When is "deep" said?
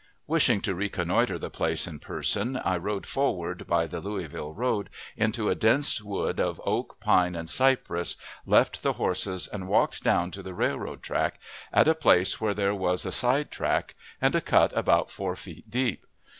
15.69-16.03